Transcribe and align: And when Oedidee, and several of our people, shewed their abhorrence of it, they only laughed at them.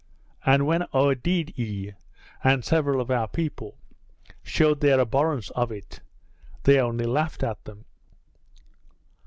And 0.47 0.65
when 0.65 0.81
Oedidee, 0.95 1.93
and 2.43 2.65
several 2.65 2.99
of 2.99 3.11
our 3.11 3.27
people, 3.27 3.77
shewed 4.41 4.81
their 4.81 4.99
abhorrence 4.99 5.51
of 5.51 5.71
it, 5.71 5.99
they 6.63 6.79
only 6.79 7.05
laughed 7.05 7.43
at 7.43 7.63
them. 7.65 7.85